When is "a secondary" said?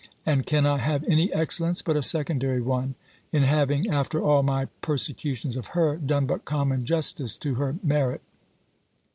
1.95-2.59